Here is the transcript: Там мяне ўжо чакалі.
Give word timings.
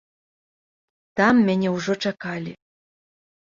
Там 1.21 1.35
мяне 1.51 1.69
ўжо 1.77 1.99
чакалі. 2.05 2.51